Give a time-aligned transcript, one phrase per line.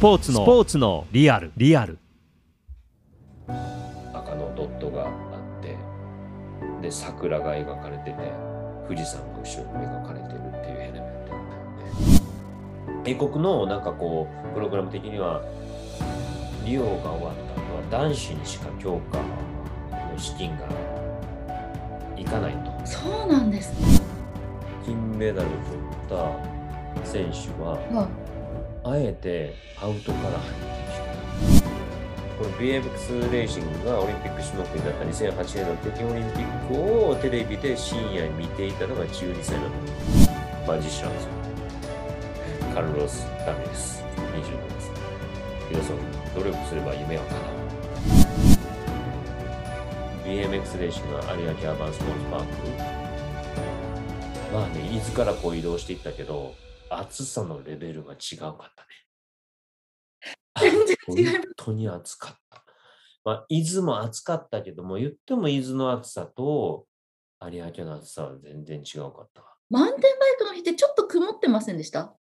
[0.00, 1.50] ポーツのスポーツのリアル。
[1.56, 1.98] リアル。
[3.48, 5.10] 赤のドットがあっ
[5.60, 5.76] て
[6.80, 8.32] で桜が描かれてて
[8.86, 15.42] 富士山が後ろに描かれてるっていうヘルメットだったよね英国のなんかこうプログラム的には
[16.64, 20.66] リオが終わったのは男子にしか強化の資金が
[22.16, 22.86] いかないと。
[22.86, 24.00] そうなんですね。
[24.84, 25.50] 金メダルを
[26.08, 28.08] 取った選手はは
[28.90, 30.58] あえてアウトから入って
[30.92, 31.68] きた。
[32.38, 36.74] この BMX レーシングがオリンピック種目になった2008年の北京オリンピック
[37.10, 39.68] をテレビで深夜に見ていたのが12歳の
[40.66, 41.30] マジシャンですよ。
[42.74, 44.02] カルロス・ダメです。
[44.02, 44.90] 25歳。
[45.70, 45.96] 皆さん、
[46.34, 47.42] 努力すれば夢は叶う。
[50.24, 52.46] BMX レーシングの有明アーバンスポーツパーク。
[54.54, 56.54] まあね、伊豆からこう移動していったけど、
[56.90, 58.88] 暑さのレベルが違うかったね。
[60.60, 62.64] 全然違います本当に暑かった。
[63.24, 66.86] まあ、伊豆も暑かったけども、言っても伊豆の暑さと
[67.40, 69.48] 有明の暑さは全然違うかったわ。
[69.70, 72.14] マウンテンバイクの日ってちょっと曇ってませんでした？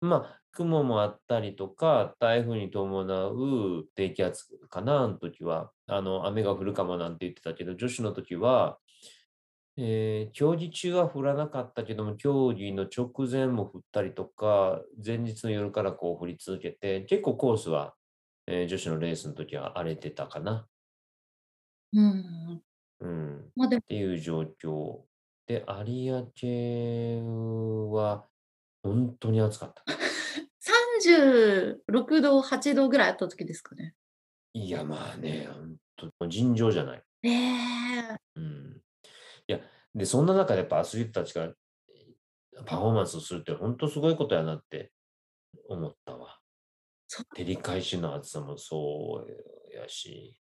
[0.00, 5.70] まあ、雲もあったりとか、台風に伴う低気圧かな、あの時は。
[5.86, 8.78] あの、雨が降るかもなんて言ってたけど、女子の時は、
[9.76, 17.94] えー競技中は降らなかったけども、競技の直前も降ったりとか、前日の夜からこう降り続けて、結構コースは、
[18.46, 20.68] えー女子のレースの時は荒れてたかな。
[21.92, 22.62] うん。
[23.00, 23.38] うん。
[23.40, 25.02] っまあでも、ていう状況。
[25.46, 28.26] で、有明は
[28.82, 29.84] 本当に暑かった。
[30.60, 33.94] 36度、8度ぐらいあった時ですかね。
[34.54, 35.76] いや、まあね、本
[36.18, 37.02] 当尋常じゃない。
[37.24, 38.83] ええうん。
[39.48, 39.60] いや、
[39.94, 41.52] で、そんな中でやっぱアスリートたちが
[42.66, 44.92] パフォーマンスをするって本当すごいことやなって
[45.68, 46.38] 思ったわ。
[47.08, 50.38] 照り返しの暑さもそうやし、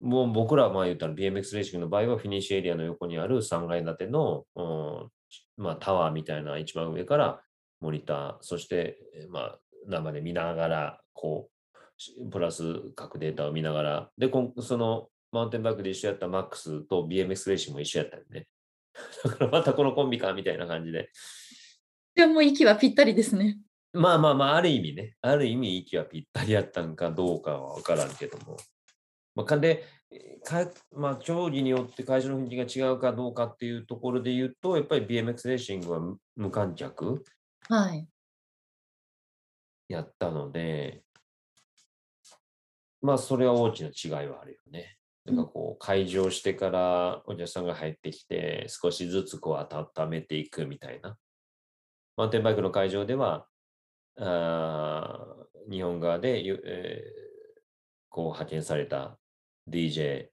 [0.00, 5.08] もう僕らはまあ言ったら BMX レーシングの場合はフィニッシュエリアの横にある3階建ての、うん
[5.56, 7.42] まあ、タワーみたいな一番上から
[7.80, 12.62] モニター、そして、えまあ、生で見ながら、こう、しプラス
[12.94, 14.30] 各データを見ながら、で、
[14.62, 18.46] そのマウンテンバイクで一緒やったマックスと BMX レーシングも一緒やったんでね。
[19.24, 21.10] だからまたこのコンビかみたいな感じで。
[22.16, 23.60] じゃあもう息はぴったりですね。
[23.92, 28.56] まあまあまあ、ある意味ね、ある意味息はぴったりやったんかどうかは分からんけども。
[29.34, 37.24] まあ、かで、えーかまあ、競技によって会場の雰囲気が違うかどうかっていうところで言うと、やっぱり BMX レーシングは無無観客
[37.68, 38.08] はい。
[39.88, 41.02] やったので、
[43.02, 44.99] まあ、それは大きな違いはあるよね。
[45.30, 51.16] なんかこう、会場してからお客さんが入ってきて、少しずつこう温めていくみたいな。
[52.16, 53.46] マウンテンバイクの会場では、
[54.18, 57.30] あー日本側で、ゆえー
[58.10, 59.18] こう派遣された
[59.68, 60.28] DJ、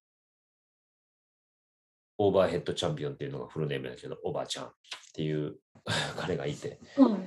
[2.18, 4.70] オーバーヘッドチャンピオンっていうのがフルネームだけど、おばあちゃんっ
[5.14, 5.60] ていう
[6.18, 7.20] 彼がいて、は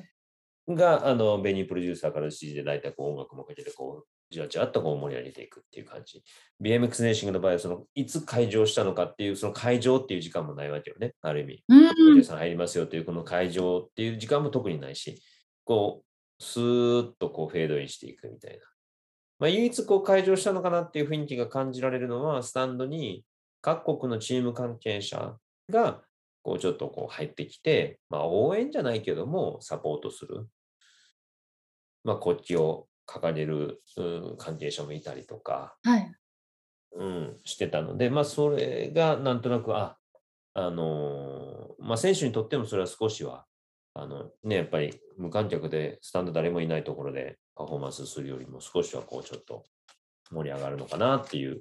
[0.69, 0.75] い。
[0.75, 6.23] が、あの、ベニープロデューサーから指示で大体こう音楽もかけて、こう、じわじわっとこう盛り上げていくっていう感じ。
[6.63, 11.65] BMX レーシングの場合は、その、いつ会場したのかっていう、その会場っていう時間もないわけよね、ある意味。
[11.69, 15.21] うんお客さん入りますよという、この会場っていう時間も特にないし、
[15.65, 18.65] こう、スーッとこうフェードインしていくみたいな。
[19.41, 23.25] まあ、唯一こう会場したのかなっていう雰囲気が感じられるのは、スタンドに
[23.63, 25.37] 各国のチーム関係者
[25.69, 26.03] が、
[26.43, 30.49] こうちょっとこう入ってきて、まあ応援じゃないけども、サポートする。
[32.05, 34.03] まあ国旗を掲げるう
[34.35, 36.15] ん関係者もいたりとか、はい。
[36.93, 39.97] うん、してたので、まあ、それがなんとなく、あ、
[40.55, 43.47] あのーまあ、選手にとってもそれは少しは、
[43.95, 49.65] あのね、やっぱり無観客でスタンド誰もいないところでパフォーマンスするよりも少しはこうちょっと
[50.31, 51.61] 盛り上がるのかなっていう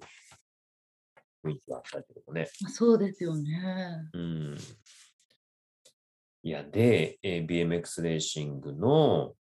[1.44, 2.50] 雰囲気があったけどもね。
[2.62, 4.10] まあそうですよね。
[4.14, 4.58] うん。
[6.42, 9.34] いや、で、えー BMX レーシングの、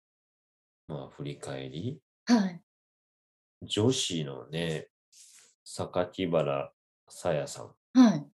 [0.88, 2.60] まあ、振り返り、はい。
[3.62, 4.88] 女子のね、
[5.64, 6.72] 榊原
[7.08, 7.74] さやさん。
[7.98, 8.26] はい。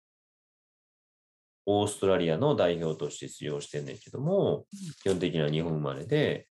[1.65, 4.65] オーストラリアの代表として出場してんねんけども、
[5.01, 6.47] 基本的には日本生まれで、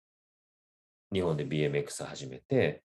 [1.11, 2.83] 日本で BMX 始めて、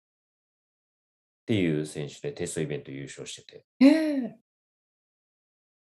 [1.42, 4.38] っていう選手でテストイベント優勝してて、ええ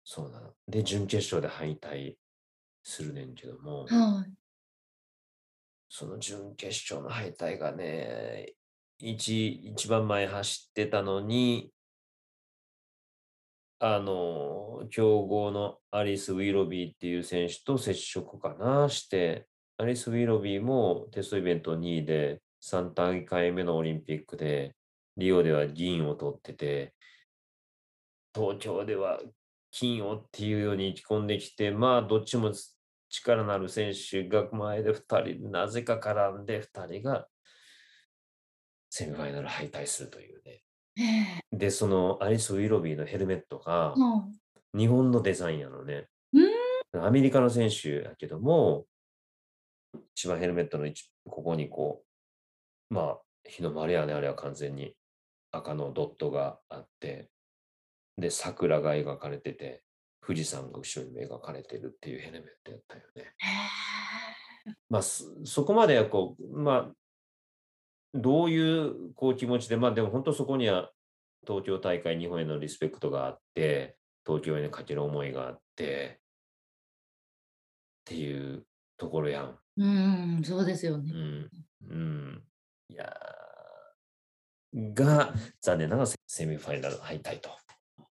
[0.03, 0.53] そうなの。
[0.67, 2.15] で、準決勝で敗退
[2.83, 4.38] するねんけども、はい。
[5.89, 8.53] その準決勝の敗退がね、
[8.99, 11.71] 一一番前走ってたのに、
[13.79, 19.47] あの、強豪のアリス・ウィロビーっていう選手と接触かなして、
[19.77, 24.75] アリス・ウィロビーもテストイベント2位で、3大会目のオリンピックで、
[25.17, 26.93] リオでは銀を取ってて、
[28.35, 29.19] 東京では
[29.71, 32.51] 金をっていうように意気込んできて、まあ、どっちも
[33.09, 37.27] 力のある選手が前で2人、なぜか絡んで2人が
[38.89, 40.63] セミファイナル敗退するというね。
[40.97, 41.01] え
[41.53, 44.39] えで、そのアリス・ウィロビーのヘルメットがうん
[44.77, 46.07] 日本のデザインやのね。
[46.33, 46.49] うん
[47.01, 48.87] アメリカの選手やけども、
[50.15, 52.03] 一番ヘルメットの位置ここにこ
[52.89, 54.95] う、まあ、日の丸やね、あれは完全に
[55.51, 57.29] 赤のドットがあって、
[58.17, 59.83] で、桜が描かれてて、
[60.21, 63.33] 富士山が後ろに描かれてるっていうヘルメットやったよね。
[64.89, 66.91] まあ、そそこまでこう、まあ、
[68.13, 70.91] どういうこう気持ちで、まあでも本当そこには
[71.47, 76.19] 東京大会日本へのリスペクトがあって、東京へかける思いがあって、
[78.01, 78.65] っていう
[78.97, 79.59] ところやん。
[79.77, 81.11] うん、そうですよね。
[81.13, 81.49] うん。
[81.89, 82.43] うん。
[82.89, 87.49] いやーが、残念ながらセセミファイナル敗退と。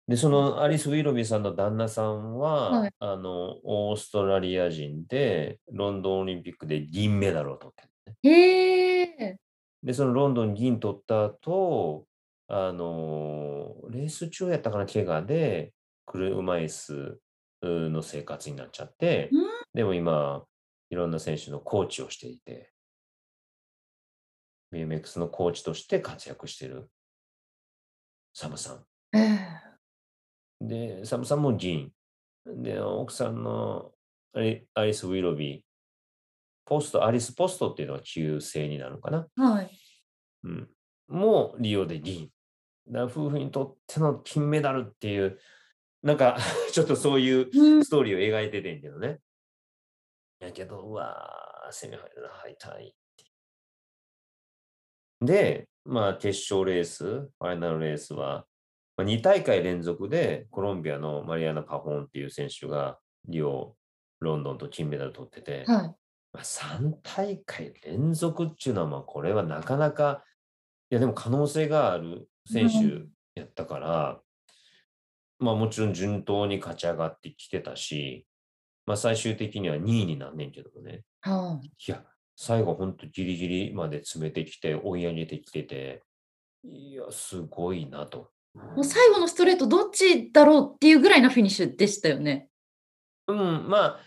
[0.08, 8.30] で、そのアリス・ウィロビーさんの旦那さんは、はいあの、オーストラリア人で、ロンドンオリンピックで銀メダルを取ってるね。
[8.30, 9.38] へえ。
[9.82, 12.06] で、そのロンドン銀取った後、
[12.48, 15.74] あのーレース中やったかな、怪我で、
[16.06, 17.20] 車椅子
[17.62, 20.44] うの生活になっちゃって、うんでも今、
[20.92, 22.72] いろんな選手のコーチをしていて、
[24.72, 26.90] BMX のコーチとして活躍してる
[28.34, 28.86] サムさん。
[29.18, 29.73] ええ。
[30.68, 31.92] で、サムさんも銀。
[32.46, 33.92] で、奥さんの
[34.34, 35.62] アリアリス・ウィロビー、
[36.66, 39.28] ポスト、アリス・ポストっていうのは旧姓になるのかな。
[39.36, 39.70] はい。
[40.44, 40.70] うん、
[41.08, 42.30] もうリオで銀。
[42.88, 45.40] だから夫婦にとっての金メダルっていう、
[46.02, 46.38] なんか
[46.74, 49.20] ちょっとそういううんストーリーを描いててんけどね。
[50.40, 53.26] やけど、うわー、セミファイナル敗退って。
[55.22, 58.48] で、まあ決勝レース、ファイナルレースは、まあ、
[58.98, 63.76] 2大会連続でコロンビアのマリアナ・パフォンっていう選手がリオ、
[64.20, 65.96] ロンドンと金メダル取ってて、はい。
[66.34, 70.24] まあ、3大会連続っていうのは、まあ、これはなかなか、
[70.90, 72.70] いや、でも可能性がある選う
[73.36, 74.20] 手やったから、
[75.40, 78.28] まあ、もちろん順当に勝ち上がってきてたし、
[78.86, 81.04] まあ、最終的には2位になんねんけどもね。
[81.22, 81.68] はい。
[81.68, 82.04] いや、
[82.36, 86.04] 最後、本当ギリギリまで詰めてきて、追い上げてきてて、
[86.64, 88.33] いや、すごいなと。
[88.54, 92.50] もう最後のストレートどっちだろうっていうぐらいなフィニッシュでしたよね。
[93.28, 94.00] うん、まあ、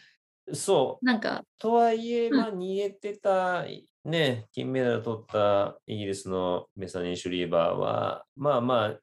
[0.55, 1.05] そう。
[1.05, 3.65] なんか、とはいえ、うんまあ、逃げてた、
[4.05, 8.99] ね、金メダル取ったイギリスのメサニー・シュリーバーは、まあまあ、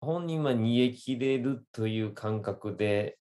[0.00, 3.18] 本人は逃げ切れるという感覚で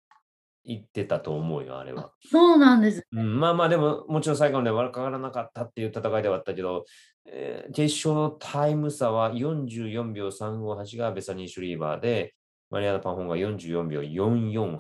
[0.64, 2.12] 言ってたと思うよ、あれは。
[2.30, 3.06] そうなんです。
[3.12, 6.86] うん、まあまあ、でも、もちろん最後まで分からなかったっていう戦いではあったけど、
[7.28, 12.34] えー決勝のタイム差は44秒358がベサニー・シュリーバーで、
[12.70, 14.80] マリアナ・パンホンが44秒448。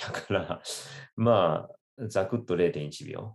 [0.00, 0.62] だから、
[1.16, 1.68] ま
[1.98, 3.34] あ、ざくっと0.1秒。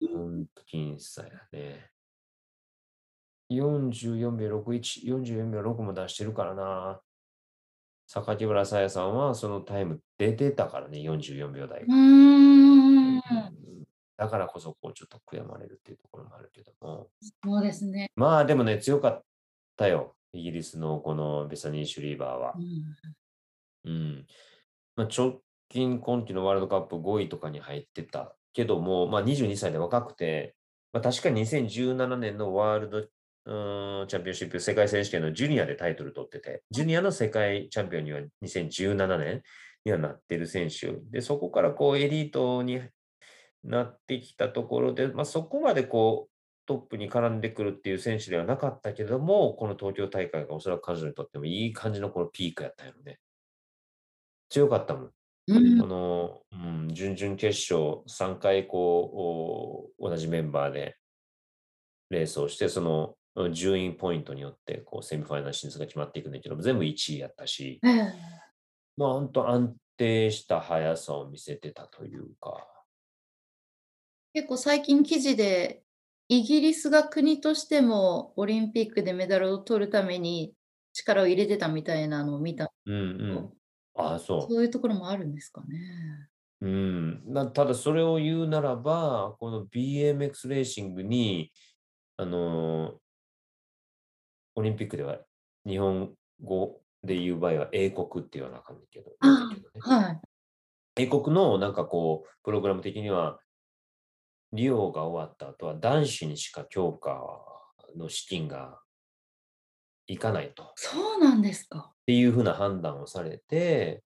[0.00, 1.90] 本当僅差やね。
[3.50, 7.00] 44秒61、44秒6も出してるからな。
[8.06, 13.20] 榊原さやさんはそのタイム出てたからね、44秒台うん。
[14.20, 17.08] だからこそ、こう、ちょっと悔やまれるっていうところもあるけども。
[17.42, 18.10] そうですね。
[18.16, 19.24] まあ、でもね、強かっ
[19.78, 20.14] たよ。
[20.34, 23.88] イギリスのこのベサニー・シュリーバーはう。
[23.88, 24.26] んうん。
[24.94, 30.54] まあ、直近今季のワールドカップ5位とかに入ってたけども、まあ、22歳で若くて、
[30.92, 39.42] まあ、確かに2017年のワールドうーんチャンピオンシップ世界選手権のジュニアでタイトル取ってて、ジュニアの世界チャンピオンには2017年
[39.86, 40.92] にはなってる選手。
[41.10, 42.82] で、そこからこうエリートに
[43.64, 46.30] なってきたところで、まあ、そこまでこう
[46.66, 53.18] トップに絡んでくるっていう選手ではなかったけども、この東京大会がおそらく彼女にとってもいい感じのこのピークやったよね。
[54.48, 55.10] 強かったもん。
[55.48, 60.96] うんこの、うん、準々決勝3回こうお同じメンバーで
[62.10, 68.12] レースをして、そのうん順位ポイントによってこうセミファイナル進出が決まっていくんだけど、全部1位やったし、ええ
[68.96, 72.64] まあ本当安定した速さを見せてたというか、
[74.32, 75.82] 結構最近記事で、
[76.28, 80.54] イギリスが国としてもオリンピックでメダルを取るために
[80.92, 82.72] 力を入れてたみたいなのを見た。
[82.86, 82.98] うんう
[83.34, 83.50] ん。
[83.96, 84.40] ああ、そう。
[84.42, 86.28] そういうところもあるんですかね。
[86.60, 91.50] うん、なただそれを言うならば、この BMX レーシングに、
[92.16, 92.94] あのー
[94.56, 95.20] オリンピックでは
[95.64, 100.20] 日本語で言う場合は英国って言わなあかんねんけど、あなんだけどねはい。
[100.96, 103.38] 英国のなんかこう、プログラム的には、
[104.52, 107.20] リオが終わった後は男子にしか強化
[107.96, 108.80] の資金が
[110.06, 110.62] いかないと。
[110.64, 111.92] っそうなんですか。
[112.06, 114.02] ていうふうな判断をされて、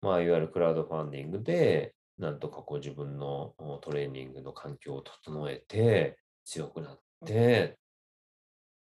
[0.00, 7.78] まあ、いわゆるクラウドファンディングで、なんとかこう自分のおトレーニングの環境を整えて、強くなって、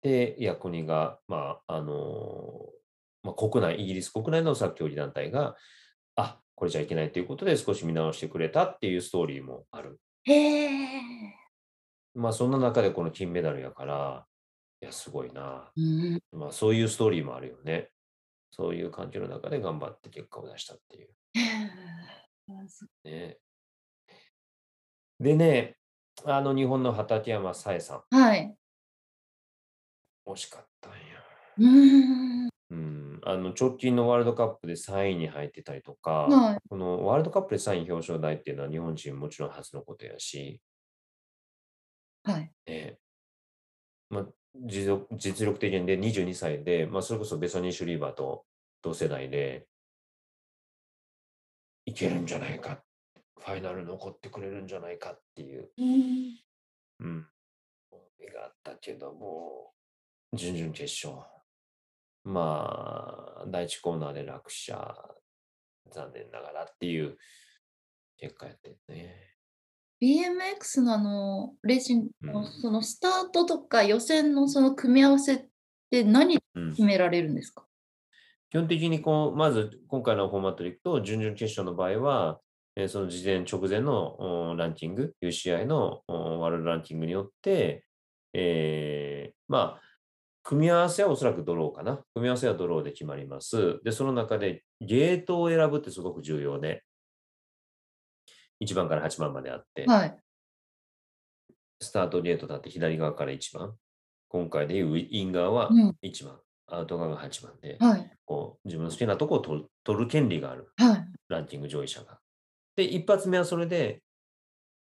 [0.01, 2.69] で、ヤコニが、まあ、あの
[3.23, 5.55] まあ、国内、イギリス国内のサッ競技団体が、
[6.15, 9.99] あ、これじゃいけないということで少し見直してくれたっていうストーリーもある。
[10.25, 11.35] へえ。
[12.13, 14.25] まあ、そんな中でこの金メダルやから、
[14.81, 15.71] いや、すごいな。
[15.75, 16.19] うん。
[16.31, 17.91] まあ、そういうストーリーもあるよね。
[18.51, 21.09] そういう環境の中で頑張って結果を出したっていう。
[23.03, 23.37] ね。
[25.19, 25.77] でね、
[26.23, 28.55] あの日本の畠山紗恵さん、はい。
[30.25, 30.89] 惜しかった。
[31.57, 32.49] うーん。
[32.71, 36.57] うん、あの直近のワールドカップで3位に入ってたりとか、はい。
[36.69, 40.59] このワールドカップで3位表彰台っていうのは日本人もちろん初のことやし、
[42.23, 42.51] はい。
[42.65, 42.97] ね
[44.09, 48.45] まあ、実力実力的にで22歳で、まあ、それこそベソニー・シュリーバーと
[48.81, 49.67] 同世代で
[51.85, 52.79] いけるんじゃないか、
[53.39, 56.39] ファイナル残ってくれるんじゃないかっていう、うん。
[56.99, 57.27] うん、
[57.91, 59.71] 思いがあったけども、
[60.33, 61.23] 準々決勝、
[62.25, 64.95] まあ、第一コーナーで落車、
[65.91, 67.17] 残念ながらっていう
[68.17, 69.31] 結果やってね。
[70.01, 72.45] BMX のあの、レーシングのうん。
[72.47, 75.45] そのスタートとか予選のその組み合わせっ
[75.91, 76.39] て何
[76.71, 77.65] 決められるんですか？
[78.49, 82.39] 基本的にこう、まず今回のフォーマットでいくと、準々決勝の場合は、
[82.75, 87.85] えーその事前直前のおランキング、UCI のおワールドランキングによって、
[88.33, 89.81] えーまあ、
[90.45, 91.97] 組み合わせはおそらくドローかな。
[92.13, 93.81] 組み合わせはドローで決まります。
[93.83, 96.83] で、その中でゲートを選ぶってすごく重要で、
[98.63, 100.17] 1番から8番まであって、はい。
[101.81, 103.75] スタートゲートだって左側から1番、
[104.29, 105.95] 今回でいうイン側はうん。
[106.03, 108.11] 1番、アウト側が8番で、はい。
[108.25, 110.69] こう自分の好きなとこを取る取る権利がある。
[110.77, 111.05] はい。
[111.27, 112.19] ランキング上位者が。
[112.75, 114.03] で、一発目はそれで、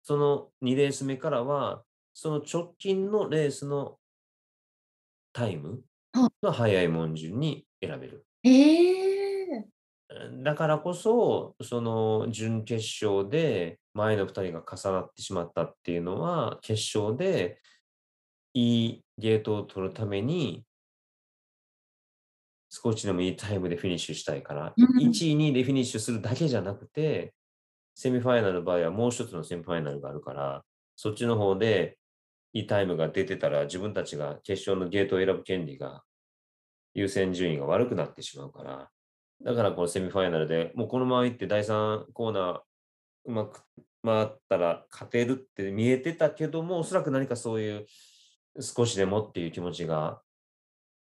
[0.03, 1.85] その2レース目からは、
[2.15, 4.01] その直近のレースの
[5.37, 5.83] タイム
[6.15, 8.25] はの早いもん順に選べる。
[8.43, 9.65] ええ。
[10.43, 17.61] だからこそ、その準決勝で前の2人が重なってしまったっていうのは、決勝で
[18.55, 20.65] いいゲートを取るために、
[22.71, 24.99] 少しでもいいタイムでフィニッシュしたいから、うん。
[25.07, 27.35] 1位、2位でフィニッシュするだけじゃなくて、
[27.95, 30.65] セミファイナルの場合はもう一つのセミファイナルがあるから、
[30.97, 31.99] そっちの方で
[32.57, 36.03] いいタイムが出てたら、自分たちが決勝のゲートを選ぶ権利が、
[36.95, 38.89] 優先順位が悪くなってしまうから、
[39.45, 42.61] だからこのセミファイナルでもうこのまま行って第3コーナー
[43.27, 43.61] うまく
[44.03, 47.87] 回ったら勝てるって見えてたけども、おそらく何かそういう
[48.59, 50.23] 少しでもっていう気持ちが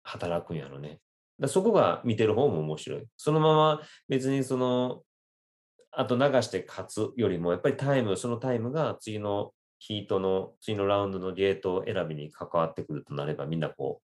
[0.04, 1.02] 働くんやろね。
[1.42, 3.06] だそこが見てる方も面白い。
[3.18, 5.02] そのまま別にその、
[5.92, 9.52] あと流して勝つよりも、やっぱりタイム、そのタイムが次の
[9.86, 14.04] ヒートの、次のラウンドのゲート選びに関わってくるとなれば、みんなこう、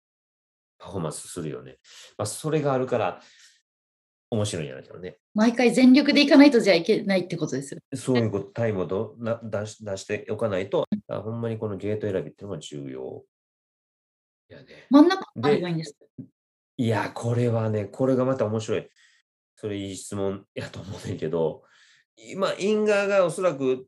[0.78, 1.80] パフォーマンスするよね。
[2.16, 3.22] まあ、それがあるから、
[4.30, 5.18] 面白いんやろうけどね。
[5.34, 7.80] 毎回全力でいかないとじゃいけないってことですよ。
[7.96, 13.24] そういうこと、タイムをどな出し出しておかないと、あほんまにこのゲート選びっていうのが重要。
[14.50, 14.86] いやね。
[14.92, 16.06] 真ん中ので何がいいんですか？
[16.78, 18.90] いや、これはね、これがまた面白い。
[19.56, 21.64] それいい質問やと思うねんけど、
[22.16, 23.88] 今、インガーがおそらく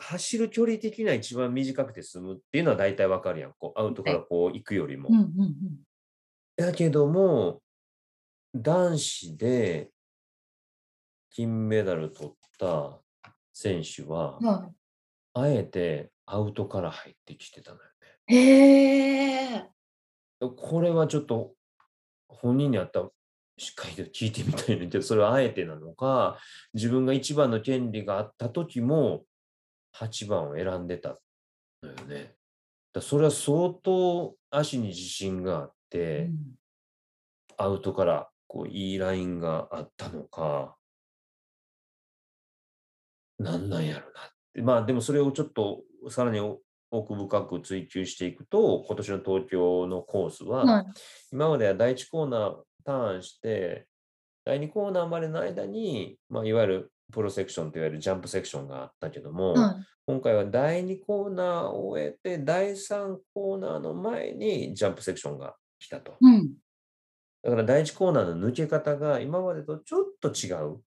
[0.00, 3.52] 走る距離的には一番短くて済むっていうのは大体わかるやん。
[3.58, 5.08] こうアウトからこう行くよりも。
[5.10, 5.32] うんうん
[6.56, 7.62] だけども、
[8.52, 9.92] 男子で
[11.30, 12.98] 金メダル取った
[13.52, 14.70] 選手はうん。、は
[15.34, 17.82] あえてアウトから入ってきてたのよ
[18.28, 18.34] い。
[18.34, 19.48] へえ。
[19.50, 19.70] ね。
[20.40, 21.54] これはちょっと
[22.28, 23.08] 本人にあった
[23.56, 26.38] しっかりと聞いてみたいねんけど、それはあえてなのか、
[26.74, 29.24] 自分が1番の権利があった時も
[30.00, 31.16] 8番を選んでた
[31.82, 32.34] のよね。
[32.92, 36.58] だそれは相当足に自信があって、うん
[37.58, 40.76] アウトからこういいラインがあったのか、
[43.38, 44.12] なんなんやろなっ
[44.54, 44.62] て。
[44.62, 46.40] まあでもそれをちょっとさらに
[46.90, 50.86] 奥深く追求していくと、今年の東京のコースは、はい。
[51.32, 53.86] 今までは第1コーナーターンして、
[54.44, 59.74] 第2コーナーまでの間に、まあ、いわゆるプロセクションといわれるジャンプセクションがあったけども、はい。
[60.06, 66.16] 今回は第2コーナーを終えて、第3コーナーの前にジャンプセクションが来たと。
[66.20, 66.54] うん。
[67.42, 70.80] だから第1コーナーの抜け方が今までとちょっと違う。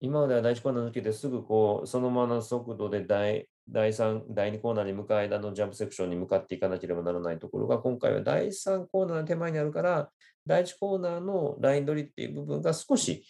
[0.00, 10.10] 今までは第1コーナー抜けてすぐこう、そのままの速度で第第3、第2コーナーに向かう間のジャンプセクションに向かっていかなければならないところが、今回は第3コーナーの手前にあるから、
[10.46, 13.24] 第1コーナーのライン取りっていう部分が少し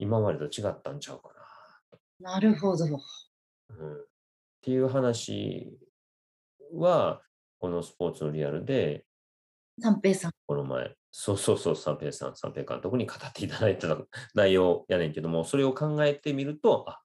[0.00, 1.30] 今までと違ったんちゃうか
[2.18, 2.86] なるほど。
[2.86, 2.98] な。
[3.78, 4.06] うん、っ
[4.62, 5.78] ていう話
[6.74, 7.22] は、
[7.58, 9.04] このスポーツのリアルで、
[9.78, 10.32] 三平さん。
[10.46, 13.96] この前、そうそうそう、三平さん、三平監督に語っていただいてた
[14.34, 17.02] 内容やねんけども、それを考えてみると、あ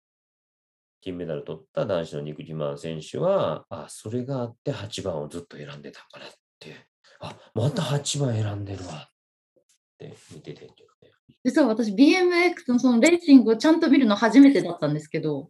[1.01, 6.87] 金メダル取った男子のニク・ジマン選手は、あ、それがあって8番をずっと選んでたんかなって、
[7.19, 9.07] あ、また8番選んでるわっ
[9.97, 10.94] て見ててんけどね。
[11.45, 15.49] 実は私 BMX のそのレーシングをちゃんと見るの初めてだったんですけど、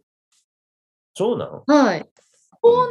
[1.14, 1.64] そうなの？
[1.66, 2.08] はい。
[2.60, 2.86] コーナー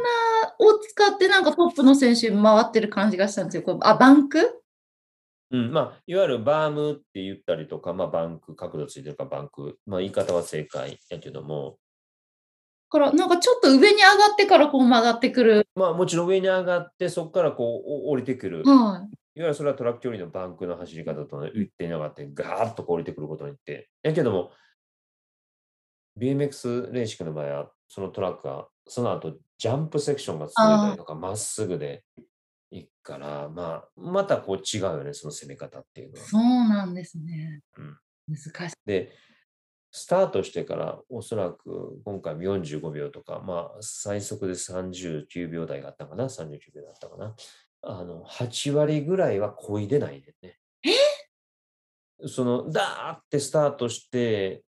[0.58, 3.62] を使ってなんかトップの選手回ってる感じがしたんですよ。
[3.62, 4.62] こうあ、バンク？
[5.52, 11.78] うん、まあ、いわゆるバームって言ったりとか、まあ、バンク、角度ついてるからバンク、まあ、言い方は正解やけども、
[12.88, 15.68] からなんかちょっと上に上がってからこう曲がってくる。
[15.76, 18.64] まあ、もちろん上に上がって、そこからこうお降りてくる。
[18.64, 19.16] はい。
[19.36, 23.90] いわゆるそれはトラック距離のバンクの走り方と、ね、一定に上がって、ガーッと降りてくることによって。
[24.02, 24.52] やけども、
[26.18, 32.02] BMX レーシングの場合は、そのトラックは、その後、ジャンプセクションが続いたりとか、まっすぐで
[32.70, 36.26] 行くから、まあ、またこう違うよね、その攻め方っていうのは。
[36.26, 37.62] そうなんですね。
[37.76, 37.96] うん
[38.28, 38.76] 難しい。
[38.86, 39.12] で、
[39.90, 47.34] スタートしてから、おそらく今回も45秒とか、まあ、最速で39秒台があったかな、39秒だったかな。
[47.82, 50.58] あの、8割ぐらいは漕いでないでね。
[52.26, 54.62] その、ダーってスタートして、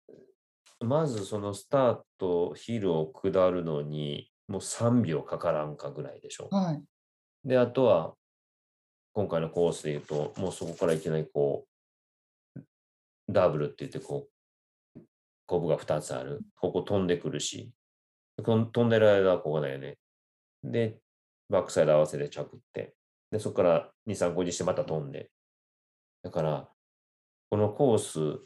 [0.79, 6.49] まずそのスタート、ヒルを下るのに、もう3秒かからんかぐらいでしょ。
[6.51, 6.83] はい。
[7.43, 8.15] で、あとは、
[9.13, 11.65] 今回のコースで言うと、もうそこからいきなりこ
[12.55, 12.61] う、
[13.29, 14.27] ダブルって言って、こ
[14.95, 15.01] う、
[15.45, 16.41] コブが2つある。
[16.59, 17.71] ここ飛んでくるし、
[18.43, 19.97] この飛んでる間はここだよね。
[20.63, 20.97] で、
[21.49, 22.95] バックサイド合わせて着って、
[23.31, 25.29] で、そこから2、3個にしてまた飛んで。
[26.23, 26.69] だから、
[27.49, 28.39] このコース、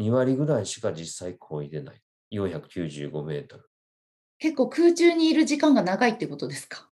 [0.00, 2.00] 2割ぐらいしか実際こいでない。
[2.32, 3.70] 495メートル。
[4.38, 6.90] 結構空中にいる時間が長いってことですか？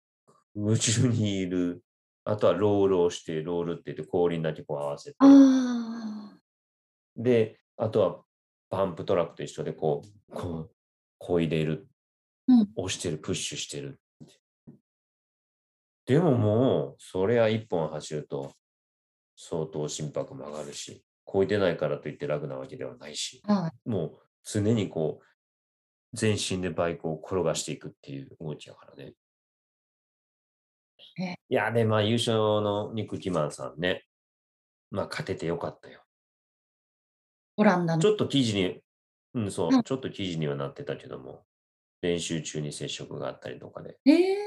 [0.53, 1.83] 宇宙にいる。
[2.25, 5.17] あとはロールをして、ロールって言って氷にだけこう合わせて。
[5.19, 6.37] あ
[7.15, 8.23] で、あとは
[8.69, 10.71] パンプトラックと一緒でこう、こう、
[11.17, 11.87] こいでいる。
[12.51, 13.99] うん押してる、プッシュしてる。
[16.05, 18.53] でももう、それは一本走ると、
[19.35, 23.41] 相当心拍も上がるし、こいでないからといって楽なわけではないし。
[23.85, 25.25] もう常にこう、
[26.13, 29.13] 全身でバイクを転がしていくっていう動きやからね。
[31.19, 34.05] えいや、で、まあ優勝のニック・キマンさんね、
[34.89, 36.03] まあ勝ててよかったよ。
[37.57, 38.01] オランダの。
[38.01, 38.81] ちょっと記事に、
[39.33, 41.45] うん、そう、うんちょっと記事にはなってたけども、
[42.01, 44.37] 練習中に接触があったりとかで、ええ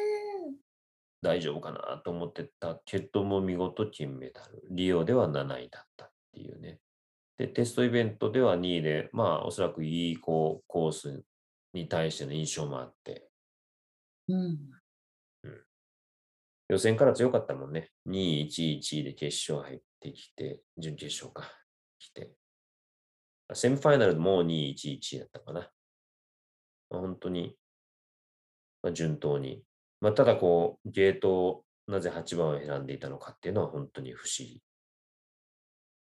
[1.23, 4.63] 大丈夫かなと思ってたけども、見事金メダル。
[4.71, 6.81] リオでは7位だったっていうね。
[7.39, 11.25] で、テストイベントでは2位で、まあ、おそらくいいこうコース
[11.73, 13.27] に対しての印象もあって、
[14.29, 14.59] うん。
[16.69, 17.91] 予選から強かったもんね。
[18.07, 21.51] 2位、1位、1位で決勝入ってきて、準決勝か、
[21.99, 22.33] 来て。
[23.53, 25.71] セミファイナルでもう2位、1位、1位だったかな。
[26.91, 27.57] まあ本当に、
[28.83, 29.63] まあ、順当に。
[30.01, 34.63] まあ、ただこう、ゲートをなぜ8番を選んでいたのかっていうのは本当に不思議。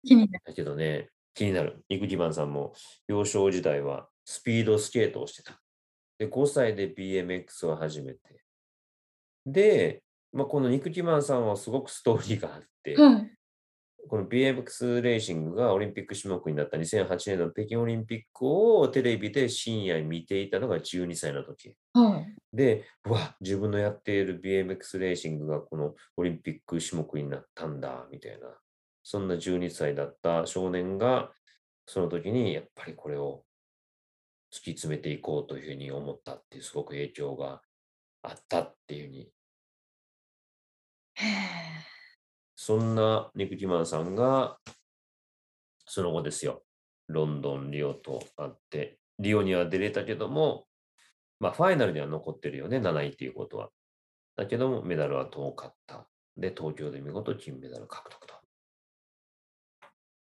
[0.04, 0.44] 気になる。
[0.46, 1.84] だけどね、気になる。
[1.90, 2.74] ニク・ギバンさんも
[3.08, 5.62] 幼少時代はスピードスケートをしてた。
[6.18, 8.20] で、5歳で BMX を始めて。
[9.46, 13.39] で、まあ、このニク・ギバンさんはすごくストーリーがあって、はい。
[14.08, 21.76] この BMX レーシングがオリンピック種目になった2008年の北京オリンピックをテレビで深夜に見ていたのが12歳の時。
[21.94, 22.36] はい。
[22.56, 28.48] で、うわ、自分のやっている BMX レーシングがこのオリンピック種目になったんだ、みたいな。
[29.04, 31.32] そんな12歳だった少年が、
[31.86, 33.44] その時にやっぱりこれを
[34.52, 37.62] 突き詰めていこうというふうに思ったっていう、すごく影響が
[38.24, 39.32] あったっていうふうに。
[41.16, 41.89] へえ。
[42.62, 44.58] そんなニク・キマンさんが、
[45.86, 46.62] その後ですよ、
[47.08, 50.66] ロンドン、リオとあって、リオには出れたけども、
[51.40, 53.70] まあ、ファイナルには残ってるよね、7位っていうことは。
[54.36, 56.06] だけども、メダルは遠かった。
[56.36, 58.34] で、東京で見事金メダル獲得と。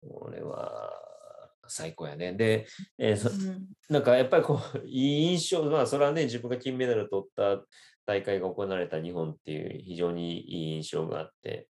[0.07, 0.93] これは
[1.67, 2.31] 最高やね。
[2.31, 7.61] で、えーなんかやっぱりこう、 いい印象、まあ、それはね、自分が金メダル取った
[8.05, 11.67] 大会が行われた日本っていう非常にいい印象があって、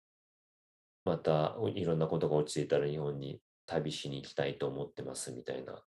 [1.08, 5.82] またいろんなことが落ち着いたら日本に旅しに行きたいと思ってますみたいな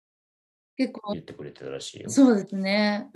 [0.77, 2.09] 結構言ってくれてたらしいよ。
[2.11, 3.11] そうですね。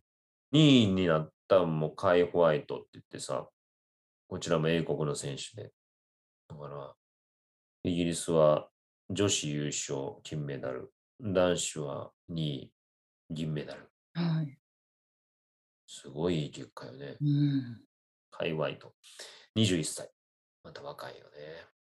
[0.53, 3.49] 2位になったのもカイ・ホワイトって言ってさ、
[4.29, 5.73] こちらも英国の選手で。
[6.49, 6.95] だから、
[7.85, 8.69] イギリスは
[9.09, 10.93] 女子優勝、金メダル。
[11.21, 12.73] 男子は2位、
[13.31, 13.89] 銀メダル。
[14.13, 14.59] はい。
[15.87, 17.17] すごい結果よね。
[17.21, 17.81] うん。
[18.31, 18.93] カイ・ホワイト。
[19.57, 20.11] 21歳。
[20.63, 21.31] また若いよね。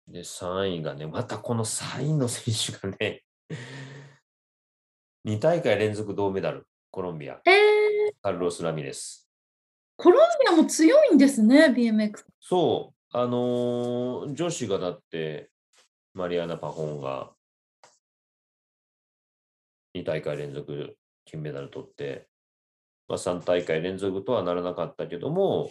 [0.07, 3.23] で、3位がね、またこの3位の選手がね、
[5.25, 9.29] 2大会連続銅メダル、コロンビア、えー、カルロス・ラミレス。
[9.97, 12.25] コロンビアも強いんですね、BMX。
[12.39, 15.51] そう、あのー女子がだって、
[16.13, 17.31] マリアナ・パホンが
[19.95, 22.27] 2大会連続金メダル取って、
[23.07, 25.69] まあ、3大会連続とはならなかったけども、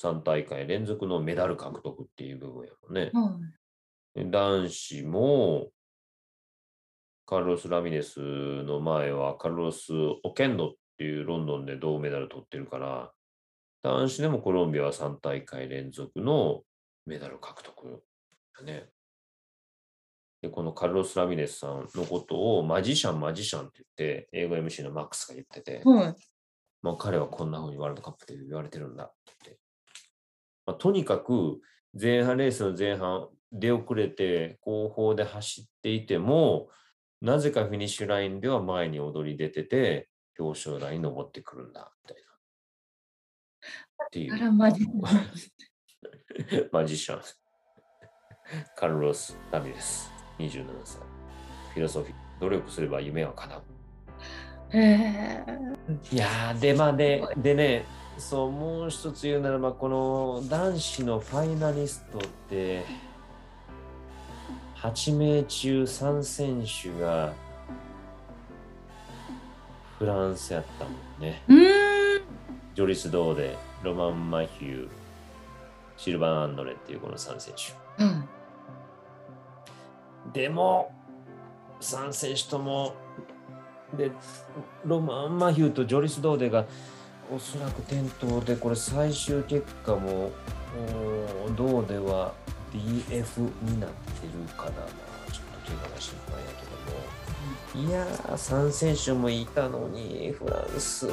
[0.00, 3.10] 3大会連続のメダル獲得っていう部分やもんね。
[3.12, 3.63] はで
[4.16, 5.70] 男子も、
[7.26, 13.12] カルロス・ラミレスの前はカルロス・オケンドっていうロンドンで銅メダル取ってるから、
[13.82, 16.62] 男子でもコロンビアは3大会連続の
[17.06, 18.02] メダル獲得
[18.58, 18.88] だね。
[20.42, 25.88] で、このカルロス・ラミレスさんのことをマジシャン、マジシャンって言って、英語 MC のマックスが言ってて、い。
[25.88, 26.14] はい。
[26.82, 29.58] まあ、彼はこんな風にワールドカップで言われてるんだって。
[30.66, 31.60] まあ、とにかく
[31.98, 36.68] 前半レースの前半出遅れて後方で走っていても
[37.22, 42.34] なぜかフィニッシュラインでは前に踊り出てて表彰台に登ってくるんだみたいな。
[44.06, 44.52] っていう。
[44.52, 44.86] マジ。
[46.72, 47.22] マジシャン。
[48.76, 51.00] カルロス・ラミレス、27歳。
[51.72, 53.62] フィロソフィー、努力すれば夢は叶う。
[54.72, 55.44] へえ。
[56.12, 57.86] いやー、で、まあで、でね、
[58.18, 62.84] そう、もう一つ言うならば、この男子のファイナリストって、
[64.84, 67.32] 8名中3選手が
[69.98, 71.42] フランスやったもんね。
[71.48, 72.22] うーん。
[72.74, 74.88] ジョリス・ドーデ、ロマン・マヒュー、
[75.96, 78.04] シルバン・アンドレっていうこの3選手。
[78.04, 78.24] は
[80.34, 80.92] でも、
[81.80, 82.92] 3選手とも、
[83.96, 84.10] で、
[84.84, 86.66] ロマン・マヒューとジョリス・ドーデが、
[87.34, 90.30] おそらく転倒で、これ最終結果も、
[91.56, 92.34] ドーデは
[92.74, 94.76] DF になってるからな、
[95.32, 97.88] ちょっと怪我が心配やけども。
[97.88, 101.08] いやー、3選手もいたのに、フランス。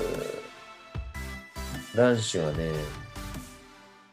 [1.96, 2.72] 男子はね、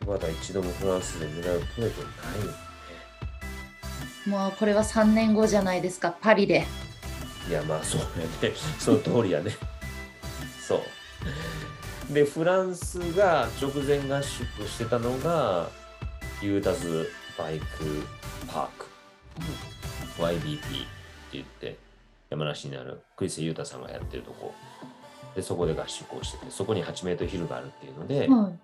[0.07, 2.69] まだ一度もフランスでメダル取れてないよね。
[4.27, 6.67] もうこれは3年後じゃないですか、パリで。
[7.49, 8.07] いや、まあそうや
[8.51, 8.55] ね。
[8.79, 9.57] その通りやね。
[10.61, 10.83] そ
[12.11, 12.15] う。
[12.15, 15.71] で、フランスが直前合宿してたのが、
[16.43, 17.67] ユータスバイク
[18.49, 18.87] パーク、
[20.21, 20.67] YBP って
[21.33, 21.77] 言って、
[22.31, 24.53] 山梨にあるクリス・ユータさんがやってるとこ。
[25.37, 28.59] で、そこで合宿をしてて、そこに8メートルヒルがあるっていうので、はい。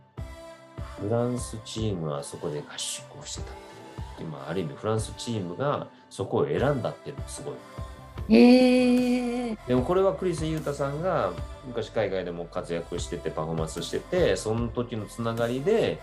[1.00, 3.54] フランスチームはそこで合宿をしてたっ
[4.16, 4.28] ていう。
[4.28, 7.54] 今、ある意味フランスチームがそこを選んだっていうのがすごい。
[8.28, 9.56] へえ。
[9.68, 11.32] でもこれはクリス・ユータさんが
[11.66, 16.00] 昔海外でも活躍しててパフォーマンスしててその時のつながりで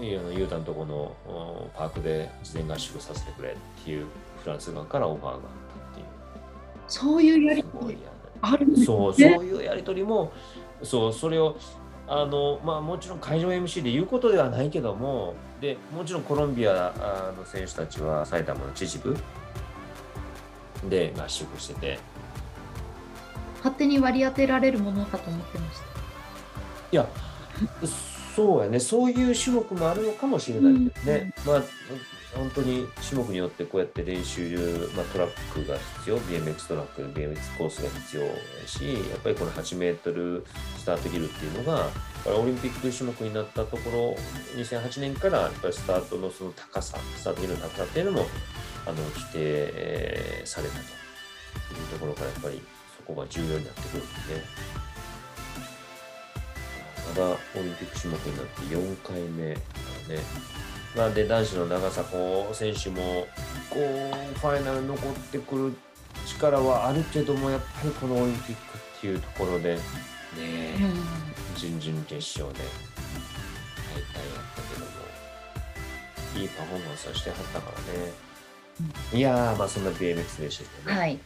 [0.00, 0.94] おユータのとこの
[1.26, 4.06] おパークで事前合宿させてくれっていう
[4.42, 6.06] フランス側からオファーがあったっていう
[6.88, 8.86] そういうやりすごいやとりあるんですね。
[8.86, 10.32] そうそういうやり取りも
[10.82, 11.56] そうそれを
[12.08, 19.16] あのまあもちろん会場 MC で言うことではないけどもでもちろんコロンビアあの選手たちは埼玉の秩父
[20.88, 21.98] で合宿してて
[23.58, 25.84] 勝手に割り当てられるものかと思ってました。
[26.90, 27.06] いや、
[28.34, 31.62] そうやね、そういう種目もあるのかもしれないけどね、まあ、
[32.34, 38.32] 本当に種目によってこうやって練習、まあ、トラックが必要、BMX トラック、BMX コースが必要や
[38.66, 40.46] し、やっぱりこの8メートル
[40.78, 41.88] スタートヒルっていうのが、
[42.24, 44.16] オリンピック種目になったところ、
[44.56, 48.26] 2008年からやっぱりスタートのその高さ、スタートヒルの高さっていうのも
[48.86, 52.62] あの規定えーされたというところから、やっぱり
[52.96, 54.72] そこが重要になってくるんでね。
[57.08, 59.62] まだオリンピック種目になって4回目だね。
[60.96, 63.26] まあ、で、男子の長迫選手も、
[63.70, 65.74] こう、ファイナルに残ってくる
[66.26, 69.80] 力はあるけども、やっぱりこのオリンピックっていうところで、ね
[70.38, 70.78] え、
[71.56, 72.64] 準々決勝で
[73.90, 78.12] 大会やったけども、いいパフォーマンスはしてはったからね。
[79.12, 80.98] いやー、まあそんな BMX でしたけどね。
[80.98, 81.18] はい。